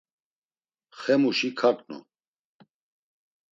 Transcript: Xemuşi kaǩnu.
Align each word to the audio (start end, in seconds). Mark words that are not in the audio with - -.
Xemuşi 1.01 1.49
kaǩnu. 1.59 1.97